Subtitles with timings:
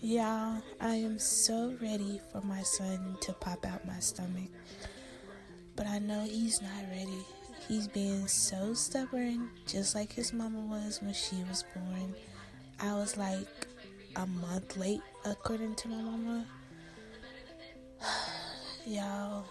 [0.00, 4.48] Y'all, I am so ready for my son to pop out my stomach.
[5.74, 7.26] But I know he's not ready.
[7.66, 12.14] He's being so stubborn, just like his mama was when she was born.
[12.78, 13.48] I was like
[14.14, 16.46] a month late, according to my mama.
[18.86, 19.46] Y'all,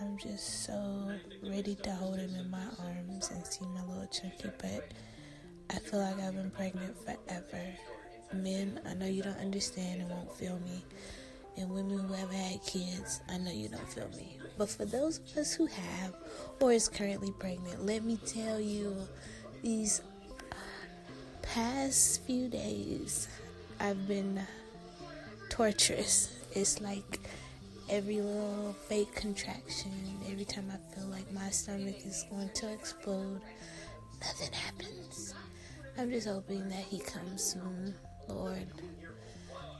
[0.00, 1.12] I'm just so
[1.42, 4.92] ready to hold him in my arms and see my little chunky butt.
[5.68, 7.73] I feel like I've been pregnant forever.
[8.44, 10.84] Men, I know you don't understand and won't feel me.
[11.56, 14.38] And women who have had kids, I know you don't feel me.
[14.58, 16.14] But for those of us who have
[16.60, 18.94] or is currently pregnant, let me tell you,
[19.62, 20.02] these
[21.40, 23.28] past few days,
[23.80, 24.38] I've been
[25.48, 26.36] torturous.
[26.52, 27.20] It's like
[27.88, 29.90] every little fake contraction,
[30.30, 33.40] every time I feel like my stomach is going to explode,
[34.20, 35.34] nothing happens.
[35.96, 37.94] I'm just hoping that he comes soon,
[38.28, 38.66] Lord.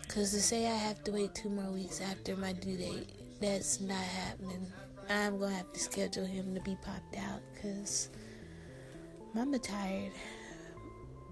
[0.02, 3.80] Because to say I have to wait two more weeks after my due date, that's
[3.80, 4.66] not happening.
[5.08, 8.10] I'm going to have to schedule him to be popped out because
[9.34, 10.12] mama tired.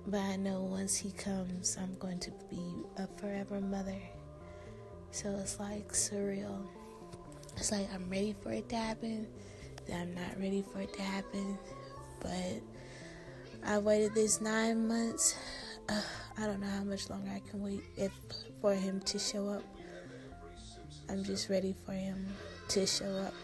[0.06, 2.60] But I know once he comes, I'm going to be
[2.96, 4.02] a forever mother.
[5.12, 6.66] So it's like surreal.
[7.56, 9.26] It's like I'm ready for it to happen,
[9.86, 11.58] then I'm not ready for it to happen.
[12.20, 12.62] But
[13.64, 15.36] I waited this nine months.
[16.38, 18.12] I don't know how much longer I can wait if
[18.60, 19.62] for him to show up.
[21.08, 22.26] I'm just ready for him
[22.68, 23.34] to show up.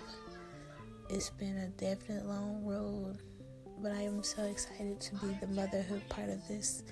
[1.11, 3.19] It's been a definite long road,
[3.83, 6.83] but I am so excited to be the motherhood part of this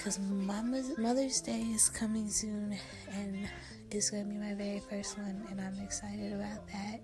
[0.00, 2.74] because Mama's Mother's Day is coming soon,
[3.12, 3.48] and
[3.90, 7.00] it's gonna be my very first one, and I'm excited about that.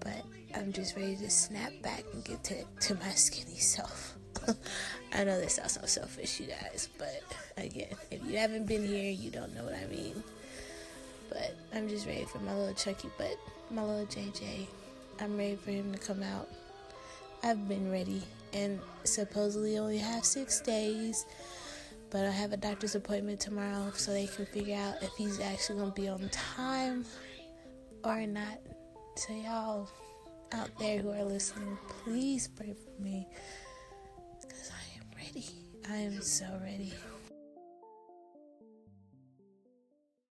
[0.00, 0.24] But
[0.56, 4.16] I'm just ready to snap back and get to to my skinny self.
[5.12, 7.22] I know this sounds so selfish, you guys, but
[7.56, 10.22] again, if you haven't been here, you don't know what I mean.
[11.28, 13.36] But I'm just ready for my little Chucky But
[13.70, 14.66] my little JJ.
[15.20, 16.48] I'm ready for him to come out.
[17.42, 18.22] I've been ready,
[18.52, 21.26] and supposedly only have six days.
[22.10, 25.78] But I have a doctor's appointment tomorrow so they can figure out if he's actually
[25.78, 27.04] going to be on time
[28.02, 28.58] or not.
[29.14, 29.88] So, y'all
[30.52, 33.28] out there who are listening, please pray for me
[35.34, 35.46] ready.
[35.88, 36.92] I am so ready.